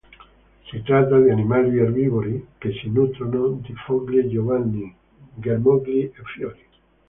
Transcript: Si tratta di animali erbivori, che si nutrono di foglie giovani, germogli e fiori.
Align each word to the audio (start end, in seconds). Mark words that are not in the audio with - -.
Si 0.67 0.81
tratta 0.81 1.19
di 1.19 1.29
animali 1.29 1.77
erbivori, 1.77 2.47
che 2.57 2.71
si 2.73 2.89
nutrono 2.89 3.59
di 3.61 3.71
foglie 3.85 4.27
giovani, 4.27 4.91
germogli 5.35 6.11
e 6.11 6.11
fiori. 6.35 6.65